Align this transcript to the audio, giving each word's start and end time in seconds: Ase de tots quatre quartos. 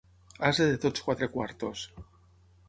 Ase 0.47 0.65
de 0.71 0.79
tots 0.85 1.03
quatre 1.09 1.29
quartos. 1.35 1.85